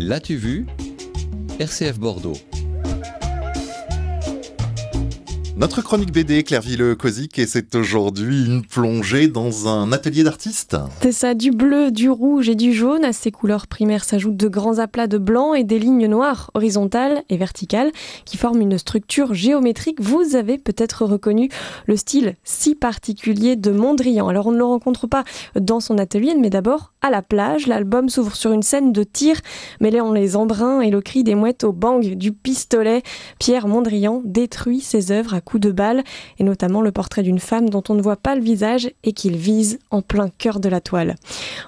L'as-tu 0.00 0.36
vu? 0.36 0.64
RCF 1.58 1.98
Bordeaux. 1.98 2.36
Notre 5.58 5.82
chronique 5.82 6.12
BD, 6.12 6.44
Clairville 6.44 6.94
Cosic, 6.96 7.36
et 7.40 7.46
c'est 7.48 7.74
aujourd'hui 7.74 8.46
une 8.46 8.64
plongée 8.64 9.26
dans 9.26 9.66
un 9.66 9.90
atelier 9.90 10.22
d'artistes. 10.22 10.76
C'est 11.02 11.10
ça, 11.10 11.34
du 11.34 11.50
bleu, 11.50 11.90
du 11.90 12.08
rouge 12.08 12.48
et 12.48 12.54
du 12.54 12.72
jaune. 12.72 13.04
À 13.04 13.12
ces 13.12 13.32
couleurs 13.32 13.66
primaires 13.66 14.04
s'ajoutent 14.04 14.36
de 14.36 14.46
grands 14.46 14.78
aplats 14.78 15.08
de 15.08 15.18
blanc 15.18 15.54
et 15.54 15.64
des 15.64 15.80
lignes 15.80 16.06
noires, 16.06 16.52
horizontales 16.54 17.24
et 17.28 17.36
verticales, 17.36 17.90
qui 18.24 18.36
forment 18.36 18.60
une 18.60 18.78
structure 18.78 19.34
géométrique. 19.34 20.00
Vous 20.00 20.36
avez 20.36 20.58
peut-être 20.58 21.04
reconnu 21.04 21.48
le 21.86 21.96
style 21.96 22.36
si 22.44 22.76
particulier 22.76 23.56
de 23.56 23.72
Mondrian. 23.72 24.28
Alors 24.28 24.46
on 24.46 24.52
ne 24.52 24.58
le 24.58 24.64
rencontre 24.64 25.08
pas 25.08 25.24
dans 25.58 25.80
son 25.80 25.98
atelier, 25.98 26.36
mais 26.38 26.50
d'abord 26.50 26.92
à 27.02 27.10
la 27.10 27.20
plage. 27.20 27.66
L'album 27.66 28.08
s'ouvre 28.08 28.36
sur 28.36 28.52
une 28.52 28.62
scène 28.62 28.92
de 28.92 29.02
tir, 29.02 29.40
mêlant 29.80 30.12
les 30.12 30.36
embruns 30.36 30.82
et 30.82 30.90
le 30.90 31.00
cri 31.00 31.24
des 31.24 31.34
mouettes 31.34 31.64
au 31.64 31.72
bang 31.72 32.14
du 32.14 32.30
pistolet. 32.30 33.02
Pierre 33.40 33.66
Mondrian 33.66 34.22
détruit 34.24 34.80
ses 34.80 35.10
œuvres 35.10 35.34
à 35.34 35.40
coups 35.48 35.62
de 35.62 35.72
balles, 35.72 36.04
et 36.38 36.44
notamment 36.44 36.82
le 36.82 36.92
portrait 36.92 37.22
d'une 37.22 37.38
femme 37.38 37.70
dont 37.70 37.82
on 37.88 37.94
ne 37.94 38.02
voit 38.02 38.16
pas 38.16 38.34
le 38.34 38.42
visage 38.42 38.90
et 39.02 39.12
qu'il 39.12 39.36
vise 39.36 39.78
en 39.90 40.02
plein 40.02 40.28
cœur 40.28 40.60
de 40.60 40.68
la 40.68 40.82
toile. 40.82 41.14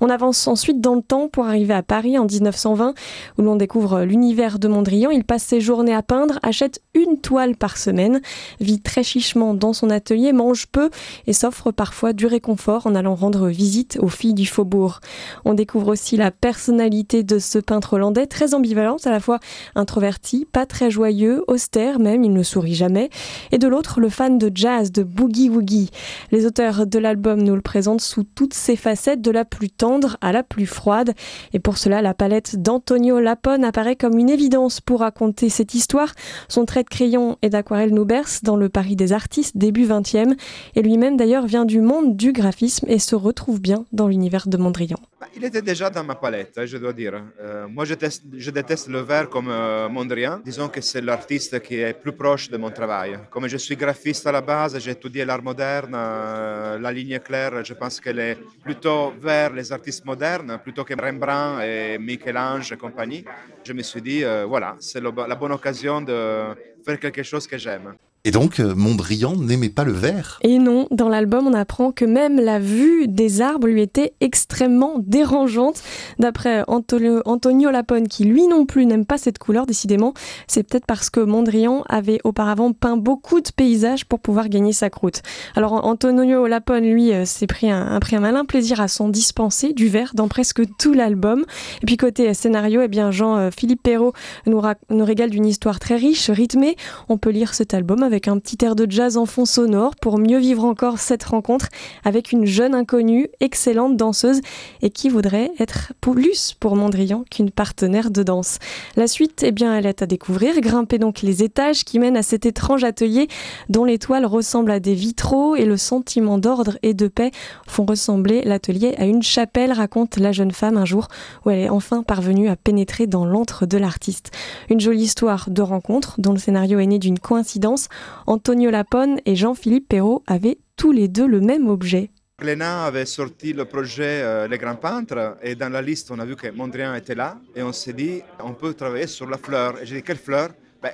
On 0.00 0.08
avance 0.08 0.48
ensuite 0.48 0.80
dans 0.80 0.94
le 0.94 1.02
temps 1.02 1.28
pour 1.28 1.46
arriver 1.46 1.74
à 1.74 1.82
Paris 1.82 2.18
en 2.18 2.24
1920, 2.24 2.94
où 3.38 3.42
l'on 3.42 3.56
découvre 3.56 4.02
l'univers 4.02 4.58
de 4.58 4.68
Mondrian. 4.68 5.10
Il 5.10 5.24
passe 5.24 5.42
ses 5.42 5.60
journées 5.60 5.94
à 5.94 6.02
peindre, 6.02 6.38
achète 6.42 6.80
une 6.94 7.18
toile 7.20 7.56
par 7.56 7.76
semaine, 7.76 8.22
vit 8.60 8.80
très 8.80 9.02
chichement 9.02 9.52
dans 9.52 9.74
son 9.74 9.90
atelier, 9.90 10.32
mange 10.32 10.66
peu 10.68 10.88
et 11.26 11.34
s'offre 11.34 11.70
parfois 11.70 12.14
du 12.14 12.26
réconfort 12.26 12.86
en 12.86 12.94
allant 12.94 13.14
rendre 13.14 13.48
visite 13.48 13.98
aux 14.00 14.08
filles 14.08 14.34
du 14.34 14.46
faubourg. 14.46 15.00
On 15.44 15.52
découvre 15.52 15.88
aussi 15.88 16.16
la 16.16 16.30
personnalité 16.30 17.22
de 17.22 17.38
ce 17.38 17.58
peintre 17.58 17.94
hollandais, 17.94 18.26
très 18.26 18.54
ambivalente, 18.54 19.06
à 19.06 19.10
la 19.10 19.20
fois 19.20 19.38
introverti, 19.74 20.46
pas 20.50 20.64
très 20.64 20.90
joyeux, 20.90 21.44
austère 21.46 21.98
même, 21.98 22.24
il 22.24 22.32
ne 22.32 22.42
sourit 22.42 22.74
jamais, 22.74 23.10
et 23.52 23.58
de 23.58 23.65
l'autre 23.66 24.00
le 24.00 24.08
fan 24.08 24.38
de 24.38 24.50
jazz, 24.54 24.92
de 24.92 25.02
boogie 25.02 25.48
woogie. 25.48 25.90
Les 26.32 26.46
auteurs 26.46 26.86
de 26.86 26.98
l'album 26.98 27.42
nous 27.42 27.54
le 27.54 27.60
présentent 27.60 28.00
sous 28.00 28.24
toutes 28.24 28.54
ses 28.54 28.76
facettes, 28.76 29.22
de 29.22 29.30
la 29.30 29.44
plus 29.44 29.70
tendre 29.70 30.16
à 30.20 30.32
la 30.32 30.42
plus 30.42 30.66
froide, 30.66 31.14
et 31.52 31.58
pour 31.58 31.78
cela 31.78 32.02
la 32.02 32.14
palette 32.14 32.60
d'Antonio 32.60 33.20
Lapone 33.20 33.64
apparaît 33.64 33.96
comme 33.96 34.18
une 34.18 34.30
évidence 34.30 34.80
pour 34.80 35.00
raconter 35.00 35.48
cette 35.48 35.74
histoire. 35.74 36.12
Son 36.48 36.64
trait 36.64 36.82
de 36.82 36.88
crayon 36.88 37.36
et 37.42 37.50
d'aquarelle 37.50 37.94
nous 37.94 38.04
berce 38.04 38.42
dans 38.42 38.56
le 38.56 38.68
Paris 38.68 38.96
des 38.96 39.12
artistes 39.12 39.56
début 39.56 39.86
20e, 39.86 40.36
et 40.74 40.82
lui-même 40.82 41.16
d'ailleurs 41.16 41.46
vient 41.46 41.64
du 41.64 41.80
monde 41.80 42.16
du 42.16 42.32
graphisme 42.32 42.86
et 42.88 42.98
se 42.98 43.14
retrouve 43.14 43.60
bien 43.60 43.84
dans 43.92 44.08
l'univers 44.08 44.48
de 44.48 44.56
Mondrian. 44.56 44.98
Bah, 45.18 45.28
il 45.34 45.44
était 45.44 45.62
déjà 45.62 45.88
dans 45.88 46.04
ma 46.04 46.14
palette, 46.14 46.58
hein, 46.58 46.66
je 46.66 46.76
dois 46.76 46.92
dire. 46.92 47.14
Euh, 47.40 47.66
moi, 47.68 47.86
je, 47.86 47.94
je, 48.36 48.50
déteste 48.50 48.88
le 48.88 49.00
vert 49.00 49.30
comme 49.30 49.48
euh, 49.48 49.88
Mondrian. 49.88 50.40
Disons 50.44 50.68
que 50.68 50.82
c'est 50.82 51.00
l'artiste 51.00 51.62
qui 51.62 51.76
est 51.76 51.94
plus 51.94 52.12
proche 52.12 52.50
de 52.50 52.58
mon 52.58 52.70
travail. 52.70 53.18
Comme 53.30 53.48
je 53.48 53.55
suis 53.56 53.76
graphiste 53.76 54.26
à 54.26 54.32
la 54.32 54.40
base, 54.40 54.78
j'ai 54.78 54.90
étudié 54.92 55.24
l'art 55.24 55.42
moderne. 55.42 55.92
Euh, 55.94 56.78
la 56.78 56.92
ligne 56.92 57.18
claire, 57.18 57.64
je 57.64 57.74
pense 57.74 58.00
qu'elle 58.00 58.18
est 58.18 58.38
plutôt 58.62 59.12
vers 59.20 59.52
les 59.52 59.72
artistes 59.72 60.04
modernes, 60.04 60.58
plutôt 60.62 60.84
que 60.84 60.94
Rembrandt 60.94 61.62
et 61.64 61.98
Michel-Ange 61.98 62.72
et 62.72 62.76
compagnie. 62.76 63.24
Je 63.64 63.72
me 63.72 63.82
suis 63.82 64.02
dit, 64.02 64.22
voilà, 64.46 64.76
c'est 64.78 65.00
la 65.00 65.10
bonne 65.10 65.52
occasion 65.52 66.00
de 66.00 66.54
faire 66.84 66.98
quelque 66.98 67.22
chose 67.22 67.46
que 67.46 67.58
j'aime. 67.58 67.94
Et 68.26 68.32
donc, 68.32 68.58
euh, 68.58 68.74
Mondrian 68.74 69.36
n'aimait 69.36 69.68
pas 69.68 69.84
le 69.84 69.92
vert 69.92 70.40
Et 70.42 70.58
non, 70.58 70.88
dans 70.90 71.08
l'album, 71.08 71.46
on 71.46 71.54
apprend 71.54 71.92
que 71.92 72.04
même 72.04 72.40
la 72.40 72.58
vue 72.58 73.06
des 73.06 73.40
arbres 73.40 73.68
lui 73.68 73.80
était 73.80 74.14
extrêmement 74.20 74.94
dérangeante. 74.98 75.80
D'après 76.18 76.64
Antonio, 76.66 77.70
Lapone, 77.70 78.08
qui 78.08 78.24
lui 78.24 78.48
non 78.48 78.66
plus 78.66 78.84
n'aime 78.84 79.06
pas 79.06 79.16
cette 79.16 79.38
couleur, 79.38 79.64
décidément, 79.64 80.12
c'est 80.48 80.64
peut-être 80.64 80.86
parce 80.86 81.08
que 81.08 81.20
Mondrian 81.20 81.84
avait 81.88 82.18
auparavant 82.24 82.72
peint 82.72 82.96
beaucoup 82.96 83.40
de 83.40 83.48
paysages 83.54 84.04
pour 84.04 84.18
pouvoir 84.18 84.48
gagner 84.48 84.72
sa 84.72 84.90
croûte. 84.90 85.22
Alors 85.54 85.86
Antonio 85.86 86.48
Lapone, 86.48 86.84
lui, 86.84 87.12
euh, 87.12 87.26
s'est 87.26 87.46
pris 87.46 87.70
un, 87.70 88.00
malin 88.18 88.44
plaisir 88.44 88.80
à 88.80 88.88
s'en 88.88 89.08
dispenser 89.08 89.72
du 89.72 89.86
vert 89.86 90.12
dans 90.14 90.26
presque 90.26 90.62
tout 90.78 90.94
l'album. 90.94 91.44
Et 91.80 91.86
puis 91.86 91.96
côté 91.96 92.34
scénario, 92.34 92.80
eh 92.82 92.88
bien 92.88 93.12
Jean-Philippe 93.12 93.84
Perrault 93.84 94.14
nous, 94.46 94.60
nous 94.90 95.04
régale 95.04 95.30
d'une 95.30 95.46
histoire 95.46 95.78
très 95.78 95.94
riche, 95.94 96.28
rythmée. 96.28 96.74
On 97.08 97.18
peut 97.18 97.30
lire 97.30 97.54
cet 97.54 97.72
album 97.72 98.02
avec 98.02 98.15
avec 98.16 98.28
un 98.28 98.38
petit 98.38 98.64
air 98.64 98.74
de 98.74 98.90
jazz 98.90 99.18
en 99.18 99.26
fond 99.26 99.44
sonore 99.44 99.94
pour 99.94 100.18
mieux 100.18 100.38
vivre 100.38 100.64
encore 100.64 101.00
cette 101.00 101.22
rencontre 101.22 101.68
avec 102.02 102.32
une 102.32 102.46
jeune 102.46 102.74
inconnue, 102.74 103.28
excellente 103.40 103.94
danseuse 103.98 104.40
et 104.80 104.88
qui 104.88 105.10
voudrait 105.10 105.52
être 105.58 105.92
plus 106.00 106.54
pour 106.58 106.76
Mondrian 106.76 107.24
qu'une 107.30 107.50
partenaire 107.50 108.10
de 108.10 108.22
danse. 108.22 108.58
La 108.96 109.06
suite, 109.06 109.42
eh 109.42 109.52
bien, 109.52 109.76
elle 109.76 109.84
est 109.84 110.00
à 110.00 110.06
découvrir. 110.06 110.58
Grimper 110.62 110.96
donc 110.96 111.20
les 111.20 111.42
étages 111.42 111.84
qui 111.84 111.98
mènent 111.98 112.16
à 112.16 112.22
cet 112.22 112.46
étrange 112.46 112.84
atelier 112.84 113.28
dont 113.68 113.84
les 113.84 113.98
toiles 113.98 114.24
ressemblent 114.24 114.70
à 114.70 114.80
des 114.80 114.94
vitraux 114.94 115.54
et 115.54 115.66
le 115.66 115.76
sentiment 115.76 116.38
d'ordre 116.38 116.78
et 116.82 116.94
de 116.94 117.08
paix 117.08 117.32
font 117.66 117.84
ressembler 117.84 118.40
l'atelier 118.44 118.94
à 118.96 119.04
une 119.04 119.22
chapelle, 119.22 119.72
raconte 119.72 120.16
la 120.16 120.32
jeune 120.32 120.52
femme 120.52 120.78
un 120.78 120.86
jour 120.86 121.08
où 121.44 121.50
elle 121.50 121.58
est 121.58 121.68
enfin 121.68 122.02
parvenue 122.02 122.48
à 122.48 122.56
pénétrer 122.56 123.06
dans 123.06 123.26
l'antre 123.26 123.66
de 123.66 123.76
l'artiste. 123.76 124.30
Une 124.70 124.80
jolie 124.80 125.02
histoire 125.02 125.50
de 125.50 125.60
rencontre 125.60 126.14
dont 126.16 126.32
le 126.32 126.38
scénario 126.38 126.78
est 126.78 126.86
né 126.86 126.98
d'une 126.98 127.18
coïncidence 127.18 127.88
Antonio 128.26 128.70
Lapone 128.70 129.20
et 129.24 129.36
Jean-Philippe 129.36 129.88
Perrault 129.88 130.22
avaient 130.26 130.58
tous 130.76 130.92
les 130.92 131.08
deux 131.08 131.26
le 131.26 131.40
même 131.40 131.68
objet. 131.68 132.10
Glénat 132.38 132.84
avait 132.84 133.06
sorti 133.06 133.54
le 133.54 133.64
projet 133.64 134.20
euh, 134.22 134.46
Les 134.46 134.58
Grands 134.58 134.76
Peintres 134.76 135.38
et 135.42 135.54
dans 135.54 135.72
la 135.72 135.80
liste 135.80 136.10
on 136.10 136.18
a 136.18 136.24
vu 136.26 136.36
que 136.36 136.50
Mondrian 136.50 136.94
était 136.94 137.14
là 137.14 137.38
et 137.54 137.62
on 137.62 137.72
s'est 137.72 137.94
dit 137.94 138.20
on 138.44 138.52
peut 138.52 138.74
travailler 138.74 139.06
sur 139.06 139.26
la 139.26 139.38
fleur. 139.38 139.80
Et 139.80 139.86
j'ai 139.86 139.96
dit 139.96 140.02
quelle 140.02 140.18
fleur? 140.18 140.50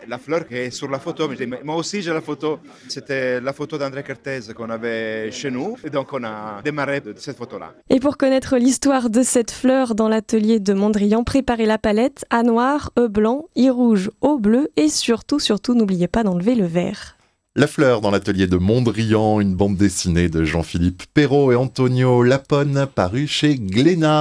La 0.09 0.19
fleur 0.19 0.47
qui 0.47 0.54
est 0.54 0.70
sur 0.70 0.88
la 0.88 0.98
photo. 0.98 1.28
moi 1.65 1.76
aussi 1.76 2.03
j'ai 2.03 2.12
la 2.12 2.20
photo. 2.20 2.59
C'était 2.88 3.41
la 3.41 3.53
photo 3.53 3.78
d'André 3.78 4.03
Kertész 4.03 4.53
qu'on 4.54 4.70
avait 4.70 5.31
chez 5.31 5.50
nous. 5.50 5.76
Et 5.84 5.91
donc 5.91 6.12
on 6.12 6.22
a 6.25 6.60
démarré 6.62 7.00
de 7.00 7.15
cette 7.16 7.37
photo-là. 7.37 7.75
Et 7.91 8.00
pour 8.00 8.16
connaître 8.16 8.56
l'histoire 8.56 9.10
de 9.10 9.22
cette 9.22 9.50
fleur 9.50 9.94
dans 9.94 10.09
l'atelier 10.09 10.60
de 10.60 10.72
Mondrian, 10.72 11.25
préparez 11.25 11.66
la 11.66 11.78
palette 11.78 12.25
à 12.31 12.43
noir, 12.43 12.93
E 12.98 13.09
blanc, 13.09 13.47
I 13.56 13.70
rouge, 13.70 14.10
O 14.20 14.38
bleu 14.38 14.70
et 14.76 14.88
surtout, 14.88 15.38
surtout, 15.38 15.75
n'oubliez 15.75 16.09
pas 16.09 16.22
d'enlever 16.22 16.54
le 16.54 16.66
vert. 16.66 17.16
La 17.54 17.66
fleur 17.66 18.00
dans 18.00 18.10
l'atelier 18.10 18.47
de 18.47 18.56
Mondrian, 18.56 19.38
une 19.38 19.54
bande 19.54 19.76
dessinée 19.76 20.31
de 20.31 20.43
Jean-Philippe 20.43 21.03
Perrault 21.12 21.53
et 21.53 21.54
Antonio 21.54 22.22
Lapone, 22.22 22.87
parue 22.94 23.26
chez 23.26 23.56
Glénat. 23.56 24.20